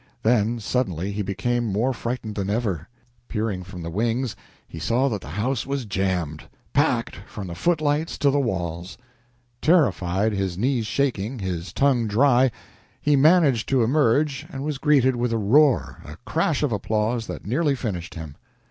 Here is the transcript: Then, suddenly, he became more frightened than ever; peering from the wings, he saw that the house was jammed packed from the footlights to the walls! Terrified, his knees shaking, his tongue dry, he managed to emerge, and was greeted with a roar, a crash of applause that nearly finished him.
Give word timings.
Then, 0.23 0.59
suddenly, 0.59 1.11
he 1.11 1.21
became 1.21 1.67
more 1.71 1.93
frightened 1.93 2.33
than 2.33 2.49
ever; 2.49 2.87
peering 3.27 3.61
from 3.63 3.83
the 3.83 3.91
wings, 3.91 4.35
he 4.67 4.79
saw 4.79 5.07
that 5.09 5.21
the 5.21 5.27
house 5.27 5.67
was 5.67 5.85
jammed 5.85 6.49
packed 6.73 7.17
from 7.27 7.45
the 7.45 7.53
footlights 7.53 8.17
to 8.17 8.31
the 8.31 8.39
walls! 8.39 8.97
Terrified, 9.61 10.33
his 10.33 10.57
knees 10.57 10.87
shaking, 10.87 11.37
his 11.37 11.71
tongue 11.71 12.07
dry, 12.07 12.49
he 12.99 13.15
managed 13.15 13.69
to 13.69 13.83
emerge, 13.83 14.47
and 14.51 14.63
was 14.63 14.79
greeted 14.79 15.15
with 15.15 15.31
a 15.31 15.37
roar, 15.37 16.01
a 16.03 16.17
crash 16.25 16.63
of 16.63 16.71
applause 16.71 17.27
that 17.27 17.45
nearly 17.45 17.75
finished 17.75 18.15
him. 18.15 18.37